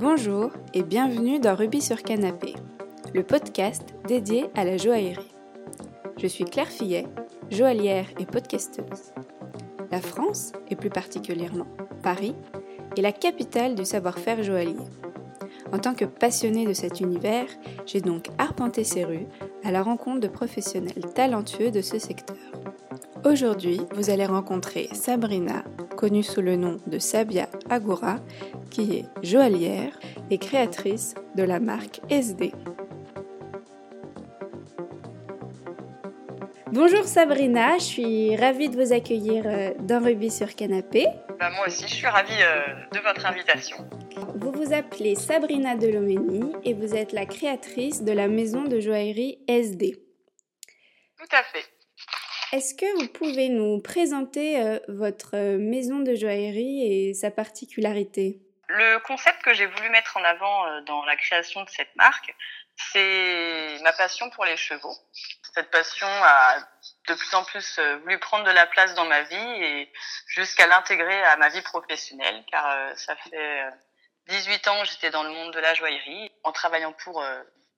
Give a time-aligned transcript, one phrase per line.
[0.00, 2.54] Bonjour et bienvenue dans Rubis sur Canapé,
[3.12, 5.34] le podcast dédié à la joaillerie.
[6.16, 7.06] Je suis Claire Fillet,
[7.50, 9.12] joaillière et podcasteuse.
[9.90, 11.66] La France, et plus particulièrement
[12.02, 12.34] Paris,
[12.96, 14.88] est la capitale du savoir-faire joaillier.
[15.70, 17.48] En tant que passionnée de cet univers,
[17.84, 19.26] j'ai donc arpenté ces rues
[19.64, 22.38] à la rencontre de professionnels talentueux de ce secteur.
[23.26, 25.62] Aujourd'hui, vous allez rencontrer Sabrina,
[26.00, 28.20] connue sous le nom de Sabia Agora,
[28.70, 29.92] qui est joaillière
[30.30, 32.52] et créatrice de la marque SD.
[36.68, 41.06] Bonjour Sabrina, je suis ravie de vous accueillir euh, dans Ruby sur Canapé.
[41.38, 42.62] Bah, moi aussi, je suis ravie euh,
[42.94, 43.76] de votre invitation.
[44.36, 49.40] Vous vous appelez Sabrina Delomeni et vous êtes la créatrice de la maison de joaillerie
[49.46, 50.02] SD.
[51.18, 51.79] Tout à fait.
[52.52, 58.40] Est-ce que vous pouvez nous présenter euh, votre euh, maison de joaillerie et sa particularité?
[58.66, 62.34] Le concept que j'ai voulu mettre en avant euh, dans la création de cette marque,
[62.76, 64.96] c'est ma passion pour les chevaux.
[65.54, 66.58] Cette passion a
[67.06, 69.92] de plus en plus voulu prendre de la place dans ma vie et
[70.26, 73.64] jusqu'à l'intégrer à ma vie professionnelle, car ça fait
[74.28, 77.22] 18 ans que j'étais dans le monde de la joaillerie en travaillant pour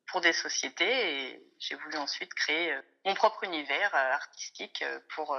[0.07, 4.99] pour des sociétés et j'ai voulu ensuite créer euh, mon propre univers euh, artistique euh,
[5.15, 5.37] pour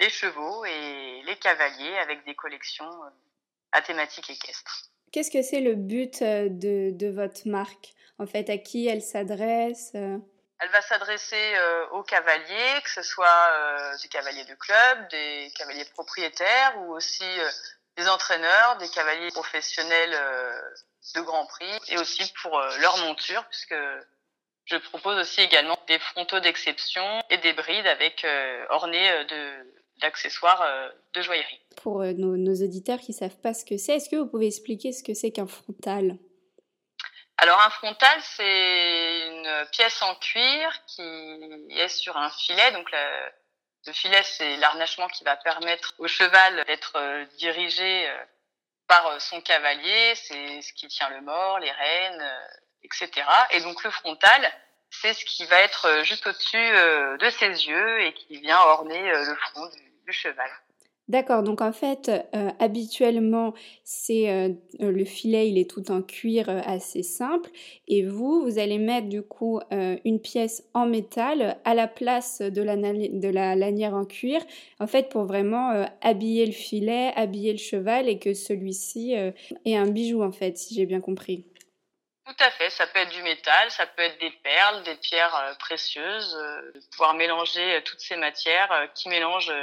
[0.00, 2.90] les chevaux et les cavaliers avec des collections
[3.72, 4.90] à thématique équestre.
[5.12, 7.94] Qu'est-ce que c'est le but de, de, votre marque?
[8.18, 11.54] En fait, à qui elle s'adresse Elle va s'adresser
[11.90, 17.24] aux cavaliers, que ce soit du cavalier de club, des cavaliers propriétaires ou aussi
[17.98, 20.16] des entraîneurs, des cavaliers professionnels
[21.14, 23.74] de Grand Prix et aussi pour euh, leur monture puisque
[24.66, 29.78] je propose aussi également des frontaux d'exception et des brides avec euh, ornés euh, de
[30.00, 30.64] d'accessoires
[31.12, 31.60] de joaillerie.
[31.82, 34.92] Pour nos, nos, auditeurs qui savent pas ce que c'est, est-ce que vous pouvez expliquer
[34.92, 36.16] ce que c'est qu'un frontal?
[37.36, 42.70] Alors un frontal, c'est une pièce en cuir qui est sur un filet.
[42.70, 42.88] Donc
[43.88, 48.08] le filet, c'est l'arnachement qui va permettre au cheval d'être dirigé
[48.88, 52.46] par euh, son cavalier, c'est ce qui tient le mort, les rênes, euh,
[52.82, 53.10] etc.
[53.50, 54.52] Et donc le frontal,
[54.90, 59.12] c'est ce qui va être euh, juste au-dessus de ses yeux et qui vient orner
[59.12, 60.50] le front du, cheval.
[61.08, 62.10] D'accord, donc en fait,
[62.58, 67.48] habituellement, c'est le filet, il est tout en cuir assez simple,
[67.86, 72.60] et vous, vous allez mettre du coup une pièce en métal à la place de
[72.60, 74.42] la, de la lanière en cuir,
[74.80, 79.86] en fait, pour vraiment habiller le filet, habiller le cheval, et que celui-ci ait un
[79.86, 81.46] bijou, en fait, si j'ai bien compris.
[82.26, 85.56] Tout à fait, ça peut être du métal, ça peut être des perles, des pierres
[85.58, 86.36] précieuses,
[86.90, 89.54] pouvoir mélanger toutes ces matières qui mélangent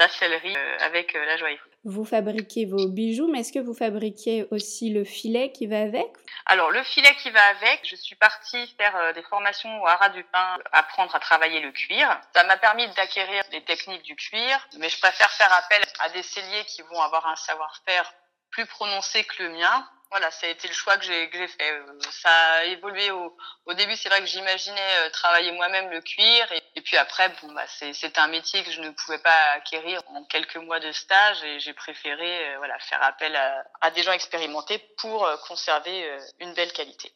[0.00, 1.60] la sellerie euh, avec euh, la joaillerie.
[1.84, 6.08] Vous fabriquez vos bijoux, mais est-ce que vous fabriquez aussi le filet qui va avec?
[6.46, 10.08] Alors le filet qui va avec, je suis partie faire euh, des formations au Haras
[10.08, 12.08] du Pin, apprendre à travailler le cuir.
[12.34, 16.22] Ça m'a permis d'acquérir des techniques du cuir, mais je préfère faire appel à des
[16.22, 18.10] celliers qui vont avoir un savoir-faire
[18.50, 21.72] plus prononcé que le mien voilà, ça a été le choix que j'ai fait.
[21.72, 23.36] Euh, ça a évolué au,
[23.74, 23.96] début.
[23.96, 28.18] C'est vrai que j'imaginais euh, travailler moi-même le cuir, et, puis après, bon, bah, c'est
[28.18, 31.72] un métier que je ne pouvais pas acquérir en quelques mois de stage, et j'ai
[31.72, 37.12] préféré, euh, voilà, faire appel à, à, des gens expérimentés pour conserver une belle qualité.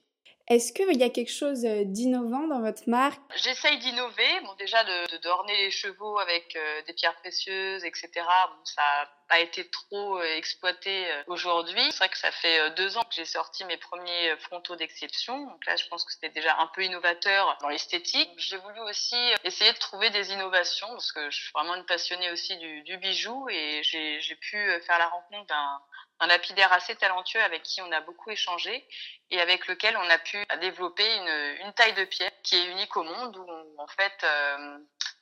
[0.49, 3.21] Est-ce qu'il y a quelque chose d'innovant dans votre marque?
[3.37, 4.41] J'essaye d'innover.
[4.45, 8.11] Bon, déjà de, d'orner les chevaux avec des pierres précieuses, etc.
[8.15, 11.81] Bon, ça a été trop euh, exploité euh, aujourd'hui.
[11.91, 15.47] C'est vrai que ça fait euh, deux ans que j'ai sorti mes premiers frontaux d'exception.
[15.47, 18.31] Donc là, je pense que c'était déjà un peu innovateur dans l'esthétique.
[18.37, 22.31] J'ai voulu aussi essayer de trouver des innovations parce que je suis vraiment une passionnée
[22.31, 24.57] aussi du, du bijou et j'ai pu
[24.87, 25.81] faire la rencontre d'un
[26.21, 28.87] un lapidaire assez talentueux avec qui on a beaucoup échangé
[29.31, 33.03] et avec lequel on a pu développer une, taille de pierre qui est unique au
[33.03, 34.25] monde où en fait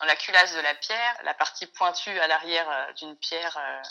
[0.03, 3.83] dans la culasse de la pierre, la partie pointue à l'arrière euh, d'une pierre euh,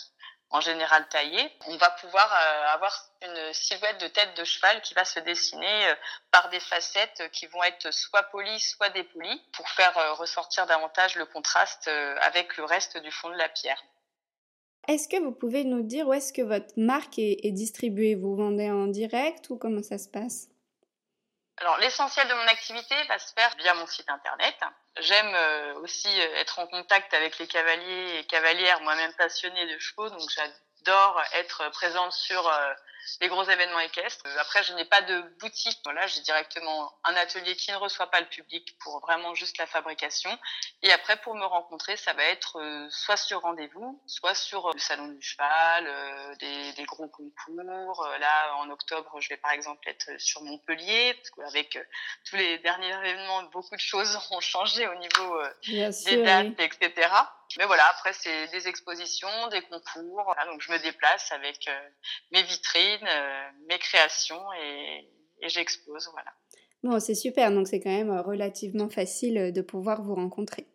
[0.50, 4.94] en général taillée, on va pouvoir euh, avoir une silhouette de tête de cheval qui
[4.94, 5.94] va se dessiner
[6.30, 11.26] par des facettes qui vont être soit polies, soit dépolies, pour faire ressortir davantage le
[11.26, 11.88] contraste
[12.20, 13.82] avec le reste du fond de la pierre.
[14.88, 18.16] Est-ce que vous pouvez nous dire où est-ce que votre marque est distribuée?
[18.16, 20.48] Vous vendez en direct ou comment ça se passe?
[21.62, 24.56] Alors l'essentiel de mon activité va se faire via mon site internet.
[25.00, 29.78] J'aime euh, aussi euh, être en contact avec les cavaliers et cavalières, moi-même passionnée de
[29.78, 32.74] chevaux, donc j'adore être présente sur euh,
[33.20, 34.26] les gros événements équestres.
[34.40, 35.80] Après, je n'ai pas de boutique.
[35.84, 39.68] Voilà, j'ai directement un atelier qui ne reçoit pas le public pour vraiment juste la
[39.68, 40.38] fabrication.
[40.82, 45.08] Et après, pour me rencontrer, ça va être soit sur rendez-vous, soit sur le salon
[45.08, 45.90] du cheval,
[46.40, 48.08] des, des, gros concours.
[48.20, 51.80] Là, en octobre, je vais par exemple être sur Montpellier, parce qu'avec
[52.26, 57.10] tous les derniers événements, beaucoup de choses ont changé au niveau des dates, etc.
[57.58, 60.36] Mais voilà, après c'est des expositions, des concours.
[60.50, 61.90] donc je me déplace avec euh,
[62.32, 65.10] mes vitrines, euh, mes créations et,
[65.48, 66.10] j'expose.
[66.12, 66.32] Voilà.
[66.84, 67.52] Bon, c'est super.
[67.52, 70.68] Donc c'est quand même euh, relativement facile de pouvoir vous rencontrer.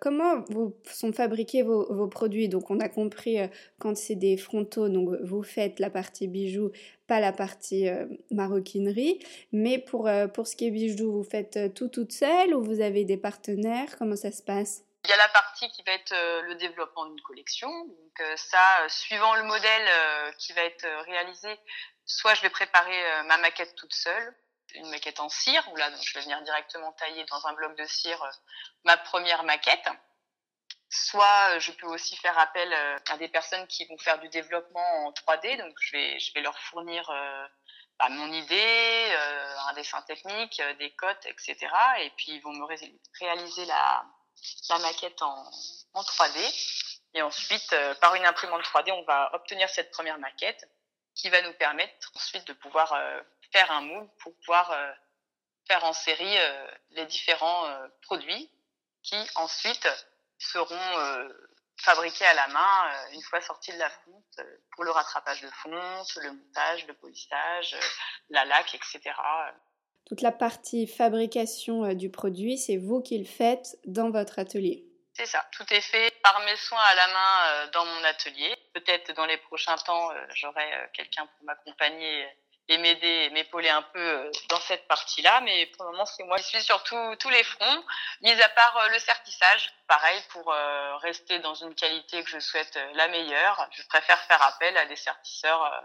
[0.00, 0.44] Comment
[0.84, 2.48] sont fabriqués vos, produits?
[2.48, 3.38] Donc on a compris
[3.80, 6.70] quand c'est des frontaux, donc vous faites la partie bijoux,
[7.08, 7.88] pas la partie
[8.30, 9.18] maroquinerie.
[9.50, 13.04] Mais pour, pour ce qui est bijoux, vous faites tout toute seule ou vous avez
[13.04, 13.96] des partenaires?
[13.98, 14.87] Comment ça se passe?
[15.08, 17.70] Il y a la partie qui va être euh, le développement d'une collection.
[17.86, 21.58] Donc euh, ça, euh, suivant le modèle qui va être réalisé,
[22.04, 24.36] soit je vais préparer ma maquette toute seule,
[24.74, 27.74] une maquette en cire, où là donc, je vais venir directement tailler dans un bloc
[27.76, 28.22] de cire
[28.84, 29.88] ma première maquette.
[30.90, 32.72] Soit je peux aussi faire appel
[33.08, 36.40] à des personnes qui vont faire du développement en 3D, donc je vais, je vais
[36.40, 37.06] leur fournir
[37.98, 39.16] bah, mon idée,
[39.68, 41.56] un dessin technique, des cotes, etc.
[42.00, 42.66] Et puis ils vont me
[43.20, 44.04] réaliser la,
[44.68, 45.50] la maquette en,
[45.94, 46.88] en 3D.
[47.14, 50.68] Et ensuite, euh, par une imprimante 3D, on va obtenir cette première maquette
[51.14, 53.20] qui va nous permettre ensuite de pouvoir euh,
[53.52, 54.92] faire un moule pour pouvoir euh,
[55.66, 56.38] faire en série
[56.92, 57.66] les différents
[58.00, 58.50] produits
[59.02, 59.86] qui ensuite
[60.38, 61.30] seront
[61.76, 64.40] fabriqués à la main une fois sortis de la fonte
[64.70, 67.76] pour le rattrapage de fonte, le montage, le polissage,
[68.30, 69.12] la laque, etc
[70.08, 74.84] toute la partie fabrication euh, du produit, c'est vous qui le faites dans votre atelier.
[75.14, 78.56] C'est ça, tout est fait par mes soins à la main euh, dans mon atelier.
[78.72, 82.26] Peut-être dans les prochains temps, euh, j'aurai quelqu'un pour m'accompagner
[82.70, 85.40] et m'aider, m'épauler un peu dans cette partie-là.
[85.42, 87.84] Mais pour le moment, c'est moi qui suis sur tous les fronts,
[88.22, 89.72] mis à part le sertissage.
[89.86, 90.54] Pareil, pour
[91.00, 94.96] rester dans une qualité que je souhaite la meilleure, je préfère faire appel à des
[94.96, 95.82] sertisseurs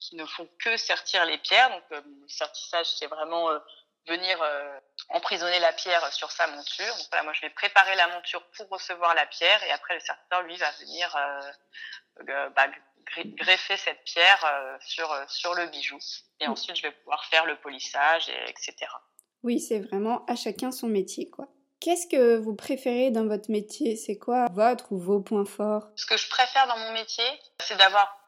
[0.00, 1.70] qui ne font que sertir les pierres.
[1.70, 3.58] Donc euh, le sertissage, c'est vraiment euh,
[4.06, 4.78] venir euh,
[5.08, 6.94] emprisonner la pierre sur sa monture.
[6.96, 10.00] Donc voilà, moi je vais préparer la monture pour recevoir la pierre et après le
[10.00, 11.16] sertisseur lui va venir
[12.54, 12.66] bah,
[13.36, 15.98] greffer cette pierre sur sur le bijou
[16.40, 18.74] et ensuite je vais pouvoir faire le polissage et, etc.
[19.42, 21.48] Oui, c'est vraiment à chacun son métier quoi.
[21.80, 23.96] Qu'est-ce que vous préférez dans votre métier?
[23.96, 25.88] C'est quoi votre ou vos points forts?
[25.94, 27.24] Ce que je préfère dans mon métier,
[27.60, 28.25] c'est d'avoir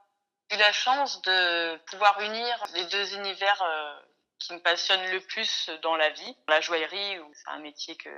[0.50, 4.00] eu la chance de pouvoir unir les deux univers euh,
[4.38, 6.36] qui me passionnent le plus dans la vie.
[6.48, 8.10] La joaillerie, c'est un métier que,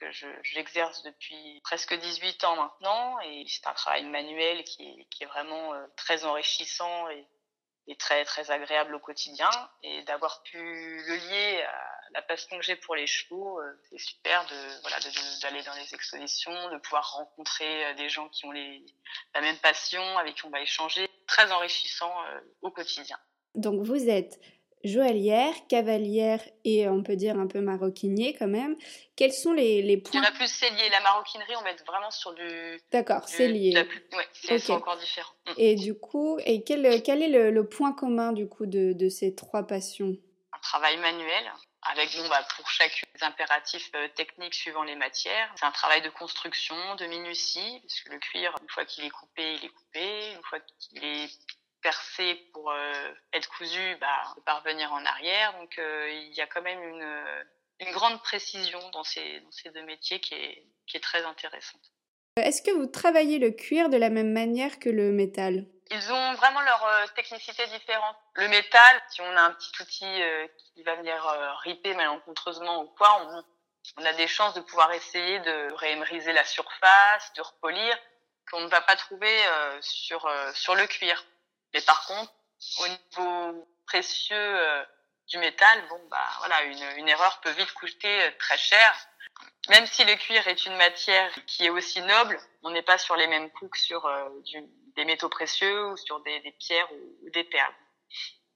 [0.00, 0.10] que
[0.42, 5.26] j'exerce depuis presque 18 ans maintenant, et c'est un travail manuel qui est, qui est
[5.26, 7.26] vraiment euh, très enrichissant et,
[7.86, 9.50] et très très agréable au quotidien.
[9.82, 13.98] Et d'avoir pu le lier à la passion que j'ai pour les chevaux, euh, c'est
[13.98, 14.96] super de voilà
[15.42, 18.84] d'aller dans les expositions, de pouvoir rencontrer des gens qui ont les,
[19.34, 23.18] la même passion, avec qui on va échanger très enrichissant euh, au quotidien.
[23.54, 24.40] Donc vous êtes
[24.84, 28.76] joaillière, cavalière et on peut dire un peu maroquinier quand même.
[29.16, 30.88] Quels sont les, les points Il y en a plus cellier.
[30.90, 32.80] La maroquinerie, on va être vraiment sur du...
[32.92, 33.74] D'accord, cellier.
[34.12, 35.32] Oui, c'est encore différent.
[35.46, 35.52] Mm.
[35.56, 39.08] Et du coup, et quel, quel est le, le, point commun du coup de, de
[39.08, 40.16] ces trois passions?
[40.52, 41.50] Un travail manuel
[41.84, 45.52] avec bon, bah, pour chacune des impératifs euh, techniques suivant les matières.
[45.56, 49.10] C'est un travail de construction, de minutie, parce que le cuir, une fois qu'il est
[49.10, 50.32] coupé, il est coupé.
[50.32, 51.28] Une fois qu'il est
[51.84, 55.56] percé pour euh, être cousu, bah, on peut pas revenir en arrière.
[55.60, 57.06] Donc euh, il y a quand même une,
[57.80, 61.94] une grande précision dans ces, dans ces deux métiers qui est, qui est très intéressante.
[62.36, 65.66] Est-ce que vous travaillez le cuir de la même manière que le métal?
[65.90, 68.16] Ils ont vraiment leur euh, technicité différente.
[68.34, 72.82] Le métal, si on a un petit outil euh, qui va venir euh, riper malencontreusement
[72.82, 73.44] ou quoi, on,
[73.98, 77.96] on, a des chances de pouvoir essayer de réémeriser la surface, de repolir,
[78.50, 79.34] qu'on ne va pas trouver
[79.80, 81.24] sur sur le cuir.
[81.74, 82.32] Mais par contre,
[82.80, 84.58] au niveau précieux
[85.28, 88.94] du métal, bon bah voilà, une, une erreur peut vite coûter très cher.
[89.68, 93.16] Même si le cuir est une matière qui est aussi noble, on n'est pas sur
[93.16, 94.08] les mêmes coûts que sur
[94.44, 94.62] du,
[94.96, 97.74] des métaux précieux ou sur des, pierres ou, des perles.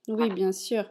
[0.08, 0.84] Oui, bien sûr.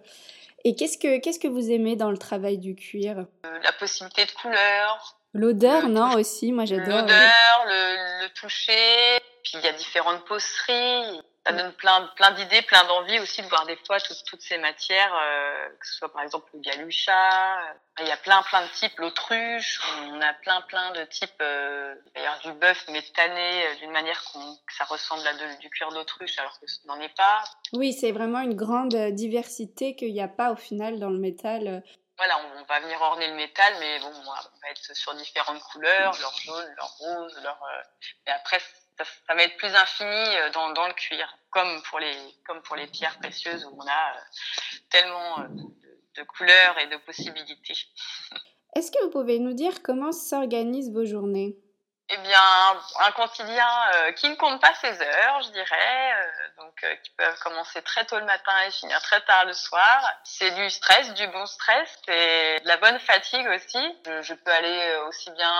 [0.63, 3.25] Et qu'est-ce que qu'est-ce que vous aimez dans le travail du cuir?
[3.45, 5.17] Euh, La possibilité de couleur.
[5.33, 7.01] L'odeur, non aussi, moi j'adore.
[7.01, 9.19] L'odeur, le, toucher.
[9.43, 11.21] Puis il y a différentes poceries.
[11.47, 14.57] Ça donne plein, plein d'idées, plein d'envies aussi de voir des fois toutes, toutes ces
[14.57, 17.59] matières, euh, que ce soit par exemple le galucha.
[17.59, 19.79] Euh, il y a plein, plein de types, l'autruche.
[20.11, 21.31] On a plein, plein de types.
[21.41, 25.89] Euh, D'ailleurs, du bœuf mais tanné euh, d'une manière que ça ressemble à du cuir
[25.89, 27.43] d'autruche, alors que ce n'en est pas.
[27.73, 31.83] Oui, c'est vraiment une grande diversité qu'il n'y a pas au final dans le métal.
[32.17, 36.17] Voilà, on, va venir orner le métal, mais bon, on va être sur différentes couleurs,
[36.19, 37.59] leur jaune, leur rose, leur.
[38.25, 38.59] Et après,
[39.05, 42.75] ça, va être plus infini euh, dans, dans, le cuir, comme pour les comme pour
[42.75, 44.19] les pierres précieuses où on a euh,
[44.89, 47.77] tellement euh, de, de, couleurs et de possibilités.
[48.75, 51.57] Est-ce que vous pouvez nous dire comment s'organisent vos journées?
[52.09, 52.39] Eh bien,
[53.01, 53.67] un quotidien
[54.15, 56.13] qui ne compte pas ses heures, je dirais,
[56.57, 56.73] donc
[57.03, 60.09] qui peuvent commencer très tôt le matin et finir très tard le soir.
[60.23, 63.79] C'est du stress, du bon stress, et de la bonne fatigue aussi.
[64.05, 65.53] Je, je peux aller aussi bien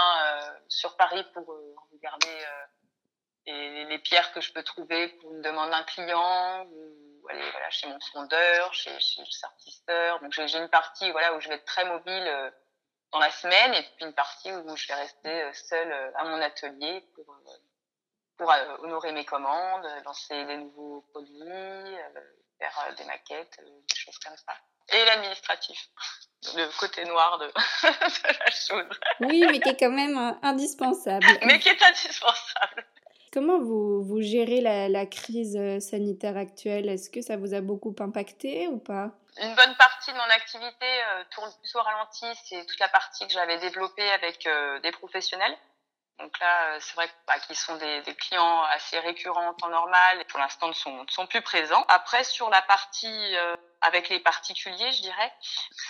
[0.70, 1.46] sur Paris pour
[1.91, 2.46] regarder
[3.47, 7.69] et les pierres que je peux trouver pour une demande d'un client ou aller voilà,
[7.69, 10.19] chez mon sondeur, chez, chez le sartisseur.
[10.19, 12.51] Donc j'ai une partie voilà où je vais être très mobile euh,
[13.13, 16.25] dans la semaine et puis une partie où je vais rester euh, seule euh, à
[16.25, 17.25] mon atelier pour
[18.37, 21.97] pour honorer mes commandes, lancer des nouveaux produits,
[22.59, 24.53] faire des maquettes, des choses comme ça.
[24.93, 25.89] Et l'administratif,
[26.55, 28.99] le côté noir de, de la chose.
[29.21, 31.25] Oui, mais qui est quand même indispensable.
[31.47, 32.87] mais qui est indispensable.
[33.38, 36.89] Comment vous, gérez la, crise euh, sanitaire actuelle?
[36.89, 39.12] Est-ce que ça vous a beaucoup impacté ou pas?
[39.39, 42.25] Une bonne partie de mon activité euh, tourne plus au ralenti.
[42.46, 45.56] C'est toute la partie que j'avais développée avec euh, des professionnels.
[46.17, 50.39] Donc là, c'est vrai bah, qu'ils sont des, clients assez récurrents en temps normal pour
[50.39, 51.86] l'instant ne sont plus présents.
[51.89, 53.36] Après, sur la partie
[53.81, 55.34] avec les particuliers, je dirais.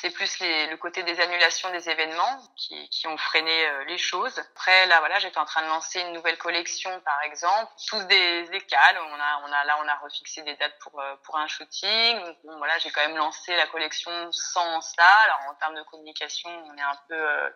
[0.02, 4.38] C'est plus le côté des annulations des événements qui, ont freiné euh, les choses.
[4.40, 8.50] Après, là, voilà, j'étais en train de lancer une nouvelle collection, par exemple, tous des
[8.52, 8.98] écales.
[9.00, 12.20] On a, on a, là, on a refixé des dates pour euh, pour un shooting.
[12.44, 15.08] bon, voilà, j'ai quand même lancé la collection sans ça.
[15.24, 17.50] Alors, en termes de communication, on est un peu euh,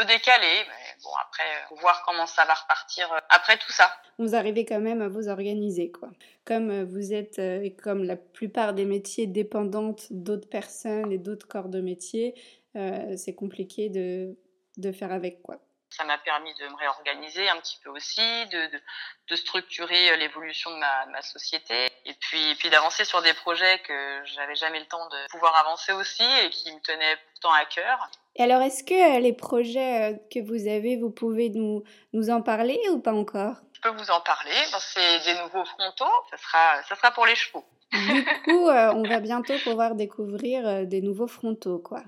[0.00, 3.94] peu décalé, mais bon après, faut voir comment ça va repartir après tout ça.
[4.18, 6.08] Vous arrivez quand même à vous organiser, quoi
[6.50, 11.46] comme euh, vous êtes, euh, comme la plupart des métiers, dépendantes d'autres personnes et d'autres
[11.46, 12.34] corps de métier,
[12.74, 14.36] euh, c'est compliqué de,
[14.76, 15.58] de faire avec quoi.
[15.90, 18.80] Ça m'a permis de me réorganiser un petit peu aussi, de, de,
[19.28, 24.22] de structurer l'évolution de ma, ma, société et puis, puis d'avancer sur des projets que
[24.24, 28.10] j'avais jamais le temps de pouvoir avancer aussi et qui me tenaient pourtant à cœur.
[28.36, 31.82] Et alors, est-ce que les projets que vous avez, vous pouvez nous,
[32.12, 33.56] nous en parler ou pas encore?
[33.72, 34.52] Je peux vous en parler.
[34.78, 36.12] C'est des nouveaux frontaux.
[36.30, 37.64] Ça sera, ça sera pour les chevaux.
[37.92, 42.02] Du coup, euh, on va bientôt pouvoir découvrir euh, des nouveaux frontaux, quoi.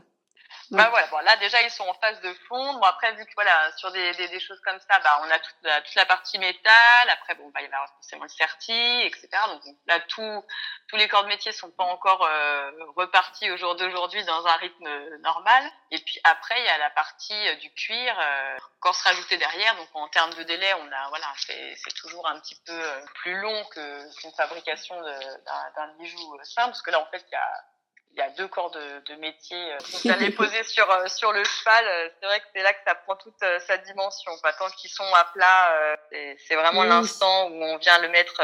[0.73, 2.81] Bah voilà, bon là déjà ils sont en phase de fondre.
[2.81, 5.39] Bon après vu que voilà sur des, des, des choses comme ça, bah on a
[5.39, 7.11] toute la, toute la partie métal.
[7.11, 9.29] Après bon bah il y a forcément le certi, etc.
[9.49, 10.45] Donc là tout,
[10.89, 14.57] tous les corps de métier sont pas encore euh, repartis au jour d'aujourd'hui dans un
[14.57, 14.89] rythme
[15.19, 15.63] normal.
[15.91, 19.37] Et puis après il y a la partie euh, du cuir euh, encore se rajouter
[19.37, 19.77] derrière.
[19.77, 23.01] Donc en termes de délai on a voilà c'est c'est toujours un petit peu euh,
[23.17, 27.37] plus long que qu'une fabrication d'un bijou simple parce que là en fait il y
[27.37, 27.65] a
[28.13, 29.59] il y a deux corps de, de métier.
[30.03, 32.81] Vous allez poser sur euh, sur le cheval, euh, c'est vrai que c'est là que
[32.87, 34.33] ça prend toute euh, sa dimension.
[34.43, 35.99] Pas tant qu'ils sont à plat,
[36.47, 38.43] c'est vraiment l'instant où on vient le mettre,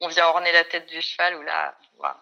[0.00, 1.36] on vient orner la tête du cheval.
[1.36, 2.16] Ou là, voilà,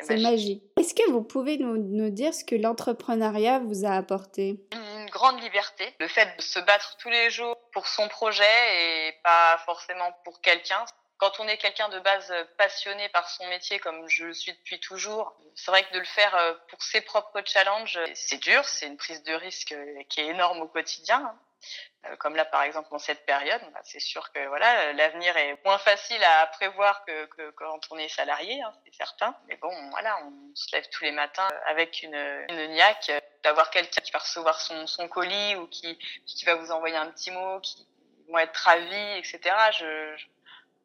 [0.00, 0.62] c'est magique.
[0.78, 4.60] Est-ce que vous pouvez nous, nous dire ce que l'entrepreneuriat vous a apporté?
[4.72, 9.12] Une grande liberté, le fait de se battre tous les jours pour son projet et
[9.22, 10.84] pas forcément pour quelqu'un
[11.22, 14.80] quand on est quelqu'un de base passionné par son métier, comme je le suis depuis
[14.80, 18.88] toujours, c'est vrai que de le faire euh, pour ses propres challenges, c'est dur, c'est
[18.88, 21.24] une prise de risque euh, qui est énorme au quotidien.
[21.24, 21.38] Hein.
[22.06, 25.64] Euh, comme là, par exemple, en cette période, bah, c'est sûr que voilà, l'avenir est
[25.64, 29.36] moins facile à prévoir que, quand on est salarié, hein, c'est certain.
[29.46, 32.16] Mais bon, voilà, on se lève tous les matins avec une,
[32.48, 33.12] une niaque,
[33.44, 37.12] d'avoir quelqu'un qui va recevoir son, son colis ou qui, qui va vous envoyer un
[37.12, 37.86] petit mot, qui
[38.28, 39.54] vont être ravis, etc.
[39.78, 40.16] Je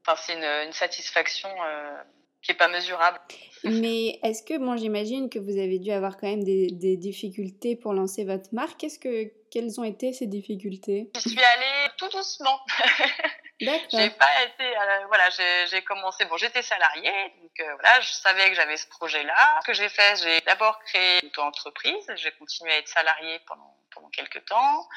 [0.08, 2.02] Enfin, c'est une, une, satisfaction euh,
[2.42, 3.20] qui est pas mesurable.
[3.64, 7.76] Mais est-ce que, bon, j'imagine que vous avez dû avoir quand même des, des difficultés
[7.76, 8.78] pour lancer votre marque.
[8.78, 11.12] Qu'est-ce que, quelles ont été ces difficultés?
[11.16, 12.60] Je suis allée tout doucement.
[13.60, 14.00] D'accord.
[14.00, 15.30] j'ai pas été, euh, voilà,
[15.66, 16.26] j'ai commencé.
[16.26, 19.60] Bon, j'étais salariée, donc euh, voilà, je savais que j'avais ce projet-là.
[19.62, 22.06] Ce que j'ai fait, j'ai d'abord créé une entreprise.
[22.18, 24.88] J'ai continué à être salariée pendant pendant quelques temps.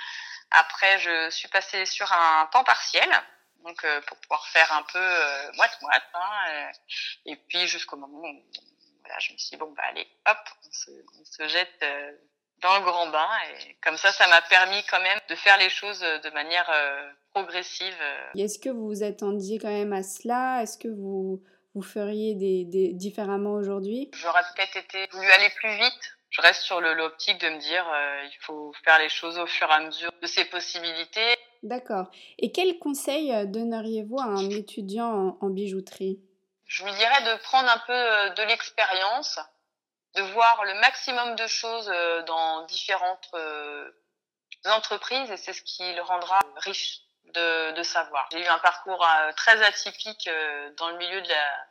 [0.50, 3.08] Après, je suis passée sur un temps partiel
[3.64, 6.72] donc euh, pour pouvoir faire un peu euh, moite moite hein, euh,
[7.26, 8.42] et puis jusqu'au moment où
[9.02, 10.90] voilà je me suis dit bon bah allez hop on se,
[11.20, 11.84] on se jette
[12.62, 13.26] dans le grand bain.
[13.64, 16.70] Et comme ça, ça m'a permis quand même de faire les choses de manière
[17.32, 17.96] progressive.
[18.36, 20.62] Est-ce que vous vous attendiez quand même à cela?
[20.62, 21.42] Est-ce que vous,
[21.74, 24.10] vous feriez des, des différemment aujourd'hui?
[24.12, 26.18] J'aurais peut-être été voulu aller plus vite.
[26.30, 29.68] Je reste sur l'optique de me dire euh, il faut faire les choses au fur
[29.68, 31.36] et à mesure de ses possibilités.
[31.64, 32.06] D'accord.
[32.38, 36.20] Et quel conseil euh, donneriez-vous à un étudiant en, bijouterie?
[36.66, 39.40] Je lui dirais de prendre un peu euh, de l'expérience,
[40.14, 41.92] de voir le maximum de choses
[42.26, 43.30] dans différentes
[44.66, 47.02] entreprises et c'est ce qui le rendra riche
[47.34, 48.28] de, de savoir.
[48.32, 49.06] J'ai eu un parcours
[49.36, 50.28] très atypique
[50.76, 51.66] dans le milieu de la,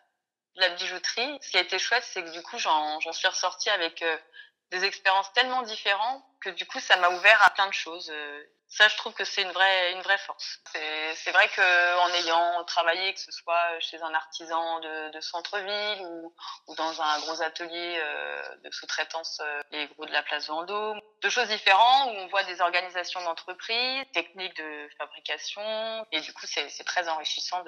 [0.56, 1.38] de la bijouterie.
[1.42, 4.02] Ce qui a été chouette, c'est que du coup, j'en suis ressortie avec
[4.72, 8.12] des expériences tellement différentes que du coup ça m'a ouvert à plein de choses.
[8.72, 10.60] Ça, je trouve que c'est une vraie une vraie force.
[11.16, 16.06] C'est vrai que en ayant travaillé, que ce soit chez un artisan de, de centre-ville
[16.06, 16.36] ou,
[16.68, 21.02] ou, dans un gros atelier euh, de sous-traitance, euh, les gros de la place Vendôme,
[21.24, 26.46] deux choses différentes où on voit des organisations d'entreprise, techniques de fabrication, et du coup
[26.46, 27.64] c'est très enrichissant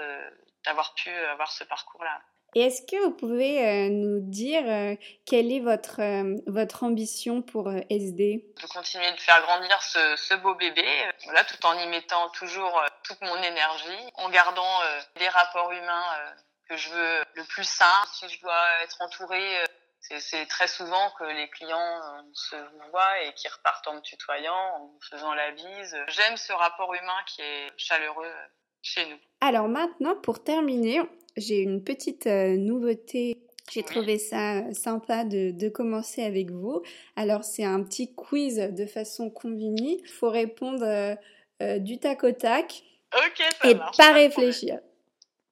[0.66, 2.22] d'avoir pu avoir ce parcours-là.
[2.54, 7.42] Et est-ce que vous pouvez euh, nous dire euh, quelle est votre, euh, votre ambition
[7.42, 10.86] pour SD De continuer de faire grandir ce, ce beau bébé,
[11.24, 14.80] voilà, tout en y mettant toujours toute mon énergie, en gardant
[15.18, 16.34] des rapports humains
[16.68, 18.04] que je veux le plus sain.
[18.14, 19.64] Si je dois être entourée,
[20.00, 22.02] c'est très souvent que les clients
[22.34, 22.56] se
[22.92, 25.98] voient et qui repartent en me tutoyant, en me faisant la bise.
[26.10, 28.34] J'aime ce rapport humain qui est chaleureux
[28.82, 29.18] chez nous.
[29.42, 31.02] Alors maintenant, pour terminer,
[31.38, 33.38] j'ai une petite euh, nouveauté.
[33.72, 36.82] J'ai trouvé ça euh, sympa de, de, commencer avec vous.
[37.16, 39.98] Alors, c'est un petit quiz de façon convenue.
[40.04, 42.84] Il faut répondre euh, du tac au tac.
[43.16, 44.80] Ok, ça Et pas réfléchir.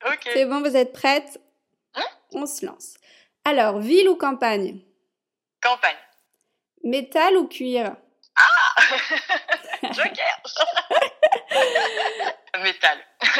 [0.05, 0.29] Ok.
[0.33, 1.39] C'est bon, vous êtes prête
[1.95, 2.05] hein?
[2.33, 2.95] On se lance.
[3.45, 4.81] Alors, ville ou campagne?
[5.62, 5.95] Campagne.
[6.83, 7.95] Métal ou cuir?
[8.36, 8.83] Ah
[9.93, 10.43] Joker
[12.63, 12.98] Métal.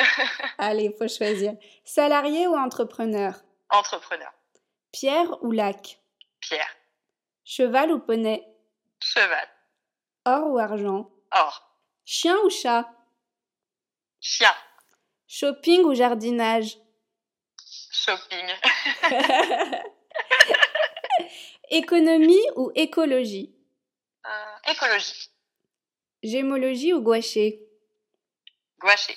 [0.58, 1.56] Allez, faut choisir.
[1.84, 3.34] Salarié ou entrepreneur?
[3.70, 4.32] Entrepreneur.
[4.92, 6.00] Pierre ou lac?
[6.40, 6.76] Pierre.
[7.44, 8.44] Cheval ou poney?
[9.02, 9.48] Cheval.
[10.26, 11.10] Or ou argent?
[11.36, 11.76] Or.
[12.06, 12.90] Chien ou chat?
[14.20, 14.54] Chien.
[15.28, 16.78] Shopping ou jardinage?
[17.92, 18.48] Shopping.
[21.70, 23.54] Économie ou écologie?
[24.26, 25.30] Euh, Écologie.
[26.24, 27.64] Gémologie ou gouaché?
[28.80, 29.16] Gouaché.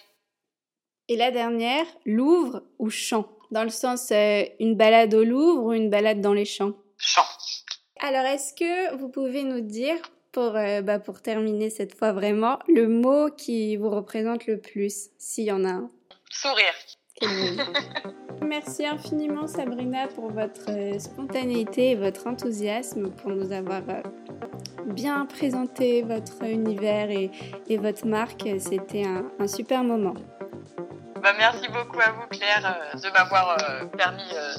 [1.13, 5.73] Et la dernière, Louvre ou champ Dans le sens euh, une balade au Louvre ou
[5.75, 6.73] une balade dans les champs?
[6.97, 7.27] Champ.
[8.01, 9.97] Alors, est-ce que vous pouvez nous dire,
[10.33, 15.11] pour, euh, bah, pour terminer cette fois vraiment, le mot qui vous représente le plus,
[15.19, 15.91] s'il y en a un?
[16.31, 16.73] Sourire.
[18.43, 23.83] Merci infiniment Sabrina pour votre euh, spontanéité et votre enthousiasme pour nous avoir
[24.87, 27.31] bien présenté votre univers et,
[27.69, 28.49] et votre marque.
[28.59, 30.15] C'était un, un, super moment.
[31.23, 34.55] Bah, merci beaucoup à vous Claire euh, de m'avoir euh, permis euh,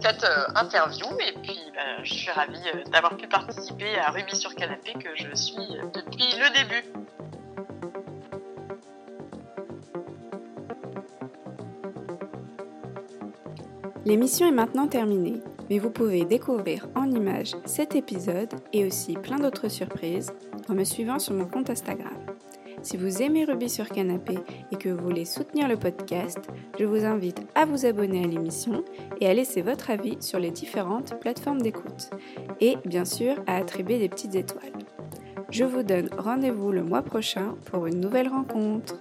[0.00, 2.58] cette interview et puis bah, je suis ravie
[2.90, 6.84] d'avoir pu participer à Ruby sur Canapé que je suis depuis le début.
[14.04, 19.36] L'émission est maintenant terminée, mais vous pouvez découvrir en images cet épisode et aussi plein
[19.36, 20.32] d'autres surprises
[20.68, 22.26] en me suivant sur mon compte Instagram.
[22.80, 24.38] Si vous aimez Ruby sur Canapé
[24.70, 26.38] et que vous voulez soutenir le podcast,
[26.78, 28.84] je vous invite à vous abonner à l'émission
[29.20, 32.10] et à laisser votre avis sur les différentes plateformes d'écoute.
[32.60, 34.72] Et bien sûr à attribuer des petites étoiles.
[35.50, 38.98] Je vous donne rendez-vous le mois prochain pour une nouvelle rencontre.